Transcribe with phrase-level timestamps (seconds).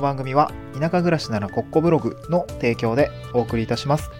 [0.00, 4.10] の番組は田舎暮らしならコッコブログの提供でお送りいたします。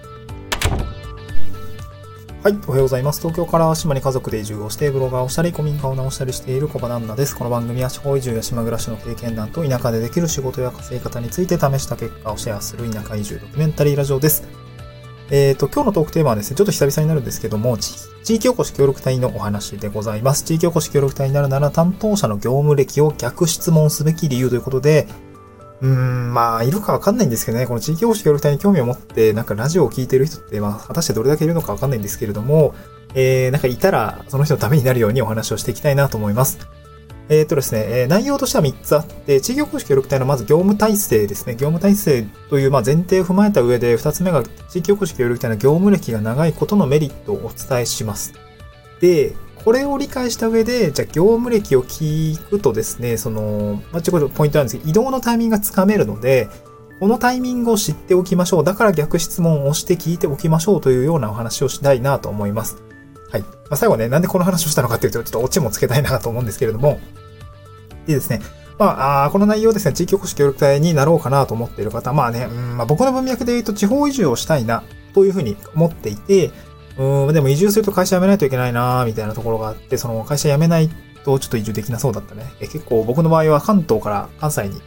[2.42, 3.21] はい、おはようございます。
[3.21, 7.37] 東京から島に家族で移住をして、ブロガーをしたり、古民家を直したりしている小場旦那です。
[7.37, 14.49] この番組は地方移住や島暮らしの経験談と田舎でできる仕事や稼ぎ方について試した結果をシェアする田舎移住ドキュメンタリーラジオです。
[15.31, 20.45] えっ、と、今日のトークテーマはですね、ちょっと久々になるんですけども、地域おこし協力隊のお話でございます。
[20.45, 25.06] 地域おこし協力隊になるなら担当者の業務歴を逆質問すべき理由ということで、
[25.82, 32.74] うーん、まあ、いるかわかんないんですけどね、この地域おこし協力隊に興味を持って、なんかラジオを聞いてる人って、まあ、果たしてどれだけいるのかわかんないんですけれども、
[33.14, 36.58] えー、なんかいたら、その人のためになるようにお話をしていきたいなと思います。
[37.30, 41.52] えっ、とですね、え内容としては3つあって、地域おこし協力隊のまず業務体制ですね。
[41.52, 48.34] 業務体制というまあ前提を踏まえた上で、2つ目が地域おこし協力隊の業務歴が長いことのメリットをお伝えします。
[49.00, 56.48] で、これを理解した上で、じゃあ業務歴を聞くとですね、その、まあ、ちょっとポイントなんですけど、移動のタイミングがつかめるので、
[56.98, 58.65] このタイミングを知っておきましょう。
[58.65, 62.76] だから逆質問をして聞いておきましょうというようなお話をしたいなと思います。
[63.30, 63.43] はい。
[63.43, 67.01] まあ、最後ね、なんでこの話をしたのかっていうと、ちょっとオチもつけたいなと思うんですけれども、
[68.06, 68.41] でですね、
[68.79, 76.51] まあ、この内容ですね、地域おこし協力隊になろうかなと思っている方、まあね、うんまあ、僕の文脈で言うと地方移住をしたいな、というふうに思っていて、
[76.99, 80.91] うん、でも移住すると会社辞めないといけないな、みたいなところがあって、その会社辞めない
[81.25, 82.45] とちょっと移住できなそうだったね。
[82.61, 84.81] え結構僕の場合は関東から関西に、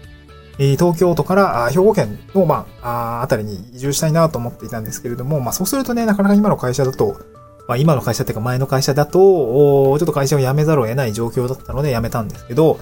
[0.59, 7.19] え東京都からあ兵庫県の、まあ、あたりに移住したいなと思っていたんですけれども、まあそうするとね、なかなか今の会社だと、
[7.67, 12.79] まあ今の会社っていうか前の会社だと、ちょっと会社を辞めざるを得ない状況だったので辞めたんですけど、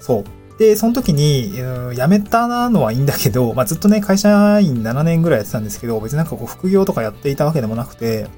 [0.00, 0.24] そう。
[0.58, 8.28] で、その時に、うん辞めたのはいいんだけど、まあずっとね、会社員7年ぐらいやってたんですけど、別になんかこう副業とかやっていたわけでもなくて、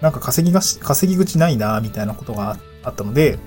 [0.00, 3.38] なんか稼ぎがし、稼ぎ口ないな、みたいなことがあったので、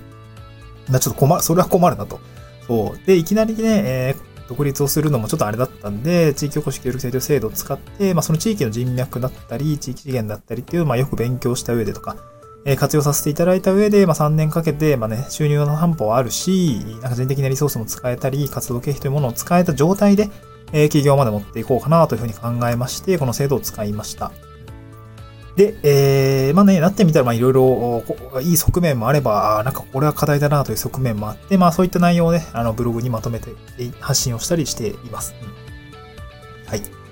[0.90, 2.20] まあちょっと困る、それは困るなと。
[2.68, 3.06] そう。
[3.06, 12.16] で、いきなりね、えー独立をするのもちょっとあれだったんで、地域おこし協力制という制度を使って、まあその地域の人脈だったり、地域資源だったりっていうまあよく勉強した上でとか、
[12.66, 20.30] え活用させていただいた上で、まあ3年かけて、まあね、収入の担保はあるし、なんか人的なリソースも使えたり、活動経費というものを使えた状態で、
[20.74, 24.32] え企業まで持っていこうかなというふうに考えまして、この制度を使いました。
[25.56, 28.04] で、えー、まあね、なってみたら、まあいろいろ、
[28.42, 33.52] いい側面もあれば、なんかこれは課題だなという側面もあって、まあそういった内容をね、あの、ブログにまとめて
[34.00, 35.36] 発信をしたりしています。
[35.42, 35.66] うん
[36.68, 37.05] はい。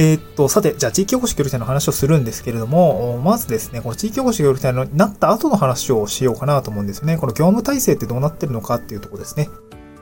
[0.00, 7.18] えーっと、さて、じゃあ地域おこし協力隊の話をするんですけれども、まずですね、この地域おこし協力隊のなった後の話をしようかなと思うんですよね。
[7.18, 9.48] この業務体制ってどうなってるのかっていうとこですね。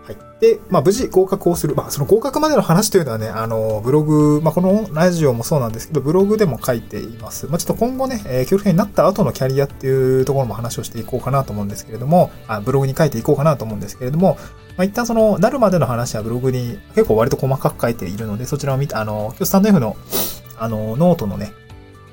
[0.07, 0.17] はい。
[0.41, 1.75] で、まあ、無事合格をする。
[1.75, 7.49] まあ、その合格までの話というのはね、あの、ブログ、まあ、このラジオもそうなんですけど、ブログでも書いています。
[7.49, 14.39] まあ、ちょっと今後ね、えー協力隊になった後のキャリアっていうところも話をしていこうかなと思うんですけれども、あブログに書いていこうかなと思うんですけれども、
[14.77, 19.97] まあ、一旦その、なるまでの話はブログに結構割と細かく書いているので、そちらを見て、あの、今日スタンド F の、
[20.59, 21.53] あの、ノートのね、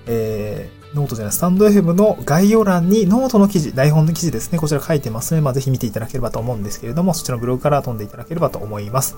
[0.07, 9.15] えーノートじゃない、 stand.fm の概要欄にノートの記事、台本の記事ですね、こちら書いてますので、まあ、ぜひ見ていただければと思うんですけれども、そちらのブログから飛んでいただければと思います。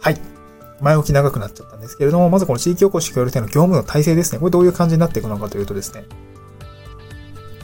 [0.00, 0.20] はい。
[0.80, 4.38] 前置き長くなっちゃったんですけれども、まずこの地域おこし協力隊の業務の体制ですね。
[4.40, 6.04] これどういう感じになっていくのかというとですね、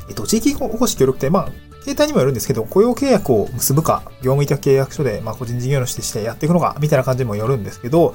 [0.08, 1.48] えっと、地域おこし協力隊、まあ、
[1.82, 8.14] 携帯にもよるんですけど、雇用契約を結ぶか、業務委託契約書で、まあ、個人事業主としてやっていくのか、みたいな感じにもよるんですけど、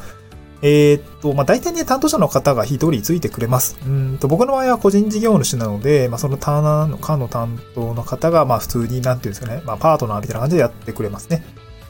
[0.62, 3.78] えーっと、まあ、大体ね、担当者の方が一人ついてくれます。
[3.86, 11.46] うんと、僕の場合は個人事業主なので、まあ、そのターナーの、課の担当の方が、まあ、普通に、なんていうんですかね、まあ、パートナーみたいな感じでやってくれますね。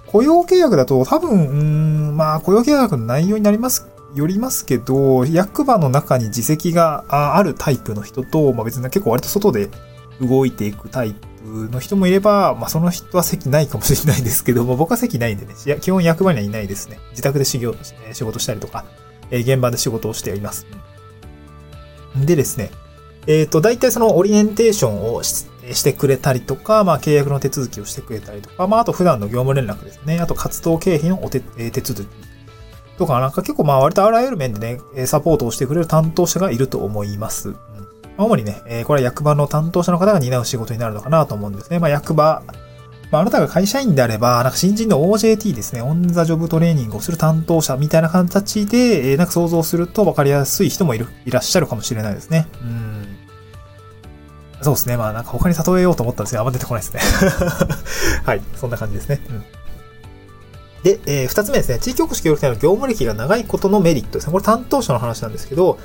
[0.07, 1.53] 雇用契約だと、多分、う
[2.11, 9.69] ん、まあ、雇用契約の内容になります、よりますけど、役場の中に自責があるタイプの人と、まあ、別に結構割と外で
[10.21, 16.99] 動いていくタイプの人もいれば、まあ、その人は席ないかもしれないですけども、僕は席ないんでね、いや基本役場にはいないですね。
[17.11, 17.75] 自宅で修行
[18.13, 18.85] 仕事したりとか、
[19.31, 20.65] えー現場で仕事をしています。
[22.15, 22.71] でですね、
[23.27, 30.17] えっ、と、大体そのオリエンテーションをししてくれたりとか、まあ、契約の手続きをしてくれたりとか、まあ、あと普段の業務連絡ですね。
[30.19, 32.27] あと活動経費のお手えー手続き
[32.97, 37.55] とか、なんか結構まあ割とあらゆる面でね、えサポートをしてくれる担当者がいると思います。
[38.17, 41.79] うん主にね、えーこれは役場の担当者の方が担う仕事になるのかなと思うんですね。
[41.79, 42.43] まあ役場、
[43.11, 52.47] まああなたが会社員であれば、なんか新人の OJT ですね、オンザジョブトレーニングをする担当者みたいな形で、えーなんか想像すると分かりやすい人もいる、いらっしゃるかもしれないですね。
[52.61, 53.07] うん。
[54.61, 54.97] そうですね。
[54.97, 56.99] まあなんか他に例えようと思ったんですけど、あんま出てこないですね。
[58.25, 58.41] はい。
[58.55, 59.21] そんな感じですね。
[59.29, 59.43] うん。
[60.83, 61.79] で、えー二つ目ですね。
[61.79, 64.31] 地域おこし協力隊の業務歴が長いことのメリットですね。
[64.31, 65.77] これ担当者の話なんですけど、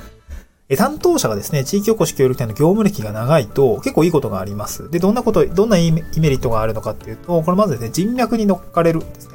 [0.77, 4.89] 担当者がですね、地域おこし協力隊の業務歴が長いと結構いいことがあります。
[4.89, 9.33] で、どんなこと、どんないいメリットがあるのかっていうと、これまずですね、人脈に乗っかれるんですね。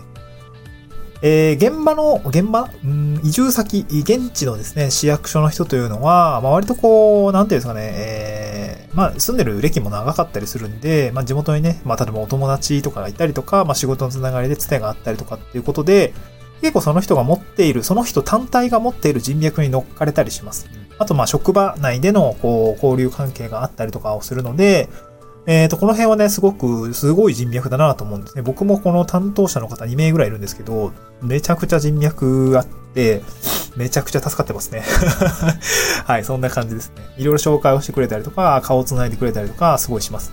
[1.21, 2.71] えー、現場の、現場？
[2.85, 16.15] うん移住先、現地のですね、市役所の人というのは、まあ、割とこう、なんていうんですかね、えー、まあ、住んでる歴も長かったりするんで、まあ、地元にね、まあ、例えばお友達とかがいたりとか、まあ、仕事のつながりでつてがあったりとかっていうことで、
[16.61, 20.69] 結構その人が持っている、その人単体が持っている人脈に乗っかれたりします。
[20.99, 24.89] あと、ま、職場内での、こう、交流関係があったりとかをするので、
[25.47, 28.43] えっ、と、この辺はね、すごく、すごい人脈だなと思うんですね。
[28.43, 30.93] 僕もこの担当者の方2名ぐらいいるんですけど、
[31.23, 33.23] めちゃくちゃ人脈あって、
[33.75, 34.83] めちゃくちゃ助かってますね。
[36.05, 37.03] はい、そんな感じですね。
[37.17, 40.33] いろいろ紹介をしてくれたりとか、顔を繋いでくれたりとか、すごいします。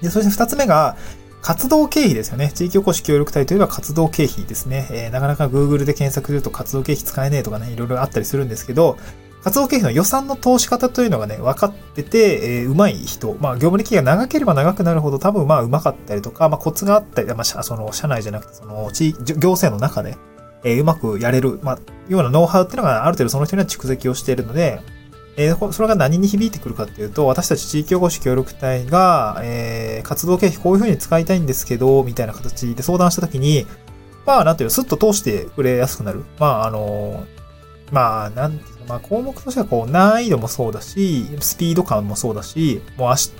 [0.00, 0.96] で、そして二つ目が、
[1.42, 2.50] 活動経費ですよね。
[2.54, 4.88] 地域おこし協力隊といえば活動経費ですね。
[4.90, 8.96] えー、なかなか Google で検索すると活動経費使えねえとかね、いろいろあったりするんですけど、
[9.48, 20.18] 活動経費の予算の通し方というのがね、分かってて、えー、上手い人、まあ、業務歴が長ければ長くなるほど多分まあ、上手かったりとか、まあ、コツがあったり、まあ、その、社内じゃなくて、その、地、行政の中で、
[20.64, 21.78] えー、うまくやれる、まあ、
[22.10, 24.82] ようなノウハウっていうのがある程度その人には蓄積をしているので、
[25.38, 33.66] えー、それが何に響いてくるかっていうと、私たち地域おこし協力隊が、えー、活動経費こういう風に使いたいんですけど、みたいな形で相談したときに、
[34.26, 36.22] まあ、なんていうの、スッと通してくれやすくなる。
[36.38, 37.24] まあ、あの
[37.90, 43.32] まあ、なんていうまあ、項目としてはこう、難易度もそうだし、スピード感もそうだし、もう明日、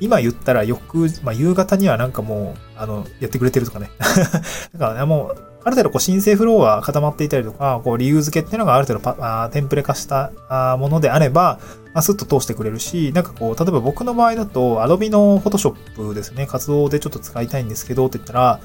[0.00, 3.90] 今言ったら翌、まあ、夕方にはなんかもう、あの、やってくれてるとかね。
[4.74, 11.58] だからね、もう、ある程度こう申請フローが固まっていたりとか、こう理由付けっていうのがある程度パあテンプレ化したあものであれば、
[11.92, 18.60] まあ、スッと通してくれるし、なんかこう、例えば僕の場合だと、Adobe の Photoshop ですね、活動でちょっと使いたいんですけどって言ったら、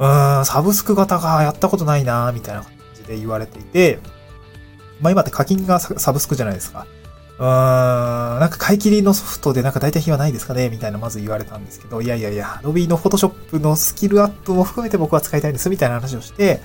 [0.00, 4.00] うーん、サブスク型がやったことないなみたいな感じで言われていて、
[5.00, 6.86] まあ今って課金がサブスクじゃないですか。
[7.38, 16.60] うーん、なんか買い切りのソフトでなんか大体費はないですかねみたいなまず言われたんですけど、いやいやいや、Adobe の Photoshop のスキルアップも含めて僕は使いたいんですみたいな話をして、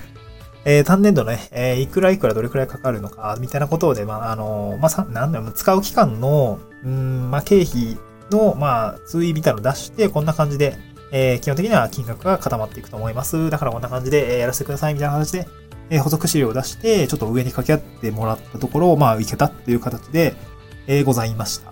[0.64, 7.98] えー、単年度ね、えー、いくらいくらどれくらいかかるのか、みたいなことで、まあ、あのまあ、さ、なんだろう、使う期間の、うん、まあ、経費
[8.30, 10.76] の、まあ、推移みたいなのを出して、こんな感じで、
[11.12, 13.50] えー、基本的には金額が固まっていくと思います。
[13.50, 15.48] だからこんな感じで、えー、やらせてください、みたいな形で、
[15.90, 20.34] え補足資料を出して、ちょっと上に掛け合ってもらったところを、まあ、いけたっていう形で、
[20.86, 21.70] え、ございました。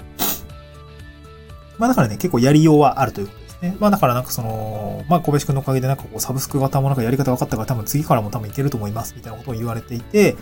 [1.79, 3.76] まあ、だからね、結構やりようはあるということですね。
[3.79, 10.37] まあ、だからなんかその、まあ、小林くんのおかげでなんかこう、サブスク型もなんかやり方分かったから多分次からも多分いけると思います、みたいなことを言われていて、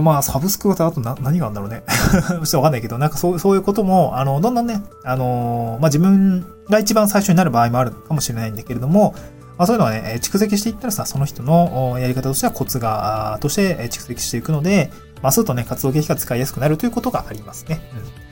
[0.00, 1.82] まあ、サブスク型だとな何があるんだろうね。
[2.28, 9.14] ちょっとわかんないけど、なんかそうそういうことも、あの、どんどんね、あの、まあ自分が一番最初になる場合もあるかもしれないんだけれども、
[9.56, 14.90] まあ、そういうのはね、蓄積していったらさ、その人のやり方としてはコツが、として蓄積していくので、
[15.22, 17.80] まあ、するとね、活動経費が使いやすくなるということがありますね。
[17.92, 18.24] うん。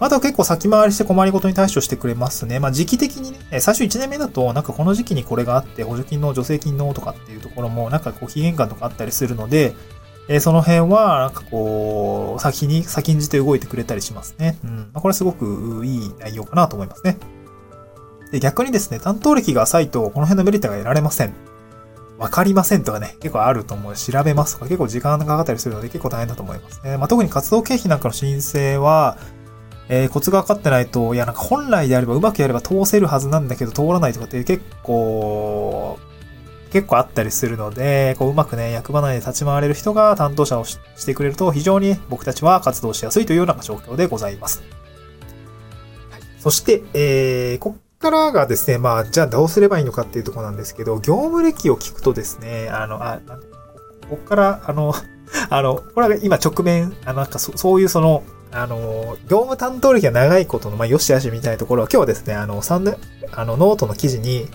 [0.00, 2.60] あとは結構先回りして困りごとに対処してくれますね。
[2.60, 9.74] まあ時期的にね、最初1年目だと、なんかこの時期にこれがあって、補助金の助成金のとかっていうところも、なんかこう期限感とかあったりするので、
[10.28, 14.58] えその辺は、なんかこう、先に、先んじて動いてくれたりしますね。
[14.62, 14.76] うん。
[14.76, 17.16] まあ、これすごくいい内容かなと思いますね。
[18.30, 21.32] で、逆にですね、担当歴が浅いと、この辺のメリットが得られません。
[22.18, 23.94] わかりませんとかね、結構あると思う。
[23.94, 26.96] 調べますとか結構時間がかかったりするので結構大変だと思いますね。
[26.96, 29.18] まあ、特に活動経費なんかの申請は、
[29.88, 35.98] えー、コツが分かってないと、いや、なんか本来であればうまくやれば通せるはずなんだけど通らないとかって結構、
[36.72, 44.62] 結構あったりするので、こううまくね、役場内で立ち回れる人が担当者をしてくれると非常に僕たちは活動しやすいというような状況でございます。
[46.10, 53.20] はい、そして、えー、からがですね、まあ、じゃあどうすればいいのかっていうところなんですけど、業務歴を聞くとですね、あの、あ、
[54.08, 54.94] ここから、あの、
[55.50, 62.94] あの、これは今直面、あ、なんかそそういうその、あの、業務担当歴が長いことの、まあ、よしあしみたいなところは、今日はですね、あの、サンド、
[63.32, 64.48] あの、ノートの記事に、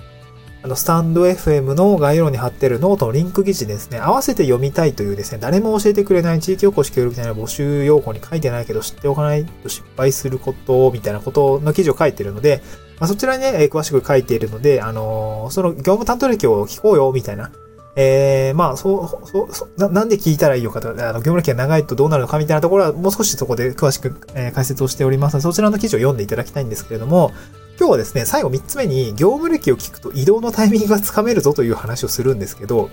[0.63, 12.63] あの、 stand.fm の概要欄に貼ってるノートのリンク記事ですね、合わせて読みたいというですね、誰も教えてくれない地域おこし協力隊の募集要項に書いてないけど知っておかないと失敗することみたいなことの記事を書いてるので、
[13.03, 17.51] まあ、そちらにね、詳しく書いているので、あのー、その業務担当歴を聞こうよ、みたいな。
[17.97, 27.33] えー、まあ、そう、そう、そななんで聞いたらいいのかと、あの、業務歴が長いとどうなるのかみたいなところは、もう少しそこで詳しく、えー、解説をしておりますので、そちらの記事を読んでいただきたいんですけれども、
[27.77, 32.89] 今日はですね、最後3つ目に、業務歴を聞くと移動のタイミングがつかめるぞという話をするんですけど、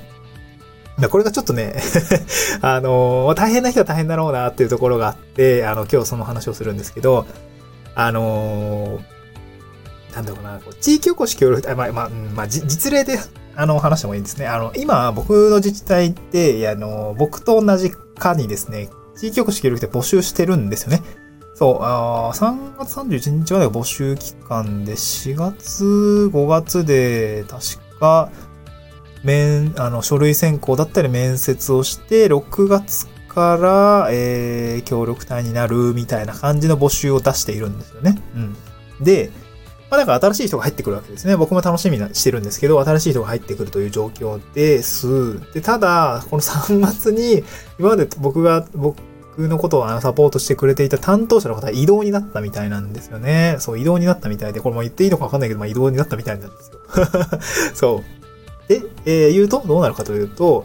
[1.08, 1.80] これがちょっとね
[2.62, 7.26] あのー、大変な人は大変だろうなっていうところがあって、あの、今日その話をするんですけど、
[7.94, 9.19] あのー
[10.14, 13.18] なんだろうな、こう地域おこし協力隊、まあ、まあ、まあ、実例で、
[13.54, 14.46] あの、話してもいいんですね。
[14.46, 21.02] あの、今、僕の自治体で、あの、僕と同じ課にですね、地域おこし協力隊募集してるんですよね。
[21.54, 28.30] そう、あ3月31日までが募集期間で、4月、5月で、確か、
[29.24, 38.16] 面、あの、書類選考だったり面接をして、6月から、えー、協力隊になるみたいな感じの募集を出しているんですよね。
[38.34, 38.56] うん。
[39.04, 39.30] で、
[39.90, 41.37] まあなんか新しい人が入ってくるわけですね。
[41.37, 45.40] 僕も楽しみにしてるんですけど、新しい人が入ってくるという状況です。
[45.52, 47.42] で、ただ、この3月に、
[47.78, 48.97] 今まで僕が、僕
[49.38, 53.56] のことをサポートしてくれていた担当者の方は移動になったみたいなんですよね。
[53.59, 56.78] そう、移動になったみたいで、これも言っていいのかわかんないけど、まあ移動になったみたいなんですよ。
[57.75, 58.02] そ
[58.68, 58.68] う。
[58.68, 60.64] で、えー、言うと、どうなるかというと、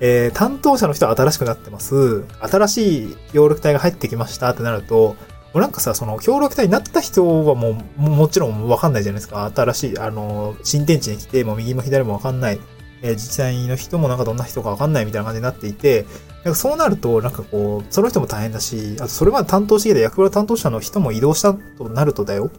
[0.00, 2.24] えー、担当者の人は新しくなってます。
[2.40, 5.16] 新しい協力隊が入ってきましたってなると、
[5.54, 9.50] もうなんかさ、その協力隊になった人はもう、もちろんわかんないじゃないですか。
[9.54, 12.60] 新しい、あの、新天地に来て、もう右も左もわかんない。
[13.02, 16.06] えー、自治体の人もなんかどんな人かわかんないみたいな感じになっていて、
[16.44, 22.50] なんかそうなると、なんかこう、その人も大変だし、あとそれまで担当してきた役場担当者の人も移動したとなるとだよ。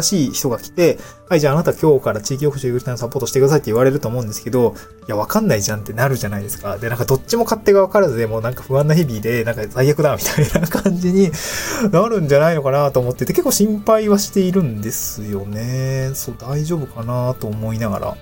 [0.00, 0.98] 新しい人が来て、
[1.28, 4.74] はい、じゃああなた今日から地域おこし隊のサポートしてくださいって言われると思うんですけど、
[5.06, 6.78] いや、わかんないじゃんってなるじゃないですか。
[6.78, 11.30] で、なんかどっちも勝手がわからずでもなんか不安な日々で、なんか最悪だみたいな感じに
[11.92, 16.10] なるんじゃないのかなと思ってて、結構心配はしているんですよね。
[16.14, 18.16] そう、大丈夫かなと思いながら。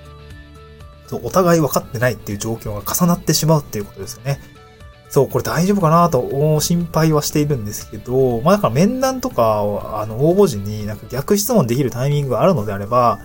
[1.06, 4.40] そう、お互い分かってないっていう状況が重なってしまうっていうことですよね。
[5.12, 9.60] そう、これ大丈夫かなと心配はしているんですけど、まあだから面談とか、
[10.00, 13.20] あの、応募時になんか逆質問できるタイミングがあるのであれば、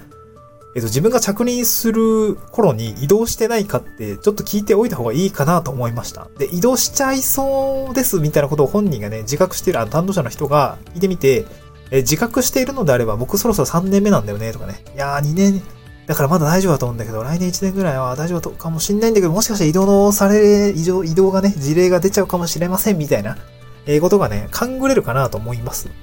[0.76, 6.28] えっと、自分が着任する頃に移動してないかってちょっと聞いておいた方がいいかなと思いました。
[6.38, 11.46] で、移動しちゃいそうですみたいなことを本人がね、自覚している、あの担当者の人が聞いてみて、
[11.90, 14.84] え自覚しているのであれば僕そろそろ3年目なんだよねとかね。
[14.94, 15.62] いやー2年、
[16.08, 23.38] だからまだ大丈夫だと思うんだけど、来年1年ぐらいは大丈夫かもしんないんだけど、もしかして移動のされ、移動、移動がね、事例が出ちゃうかもしれませんみたいな、
[23.86, 25.88] えー、ことがね、勘ぐれるかなと思います。
[25.88, 25.94] ま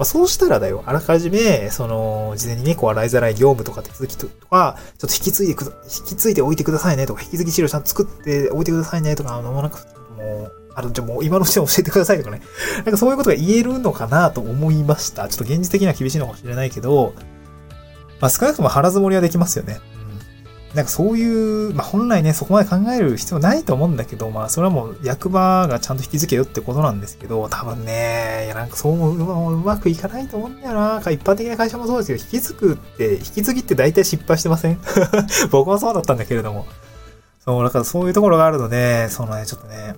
[0.00, 9.80] あ、そうしたらだよ、あらかじめ、その、事前にね、こう、洗いざらい業務とか手続きとか、ちょっと引き継いでく、引き継いでおいてくださいねとか、引き継ぎ資料ちゃんと作っておいてくださいねとか、あの、もなんか、
[10.16, 12.40] もう、あの、じゃもう今のうちに教えてくださいとかね。
[12.76, 15.28] なんかそういうことが言えるのかなと思いました。
[15.28, 17.12] ちょっと現実的には厳しいのかもしれないけど、
[18.20, 19.80] まあ少なくとも腹積もりはできますよね。
[19.94, 20.00] うん
[20.72, 30.98] なんかそういう、まあ本来ね、そこまで考える必要ないと思うんだけど、まあそれはもう役場がちゃんと引き付けよってことなんですけど、多分ね、いやなんかそううまうまくいかないと思うんだよな。
[31.10, 34.78] 一般的な会社もそうですけど、引き継ぐって、引き継ぎって大体失敗してません？
[35.50, 36.66] 僕もそうだったんだけれども。
[37.44, 39.96] そう、だからそういうところがあるので、そのね、ちょっとね、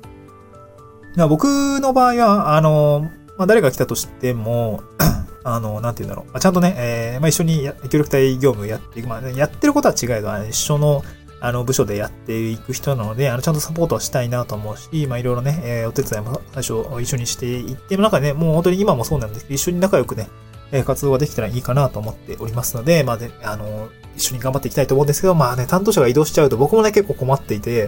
[1.29, 1.45] 僕
[1.81, 4.83] の場合は、あの、まあ誰が来たとしても、
[5.45, 6.33] あの、なんて言うんだろう。
[6.33, 9.09] まあ、ちゃんとね、えー、まあ、一緒に協力隊業務やっていく。
[9.09, 11.03] まあ、やってることは違えど、一緒の、
[11.41, 20.29] あの、部署でやっていく人なので、あの、ちゃんとサポートはしたいなと思うし、まあ、いろいろね、えー、お手伝いも最初一緒にしていってる中でね、もう本当に今もそうなんですけど、一緒に仲良くね、
[20.73, 27.85] え活動ができたらいいかなと思っておりますので、まあ、で、あの、一緒に頑張っていきたいと思うんですけど、まあね、担当者が移動しちゃうと僕もね、結構困っていて、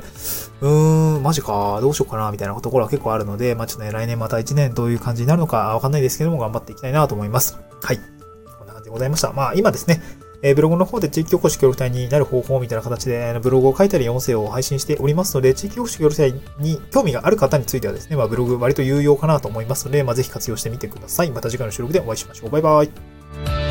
[0.60, 7.58] うーん、マジか、どうしようかな、みたいなところは結構あるので、まあちょっとね、来年また1年どういう感じになるのかわかんないですけども、頑張っていきたいなと思います。
[7.82, 7.98] はい。
[8.58, 9.32] こんな感じでございました。
[9.32, 10.00] まあ今ですね、
[10.46, 21.30] え、ブログの方で地域おこし協力隊になる方法みたいな形で、ブログを書いたり音声を配信しておりますので、地域おこし協力隊に興味がある方についてはですね、まあブログ割と有用かなと思いますので、まあぜひ活用してみてください。
[21.30, 22.50] また次回の収録でお会いしましょう。
[22.50, 23.63] バイバイ。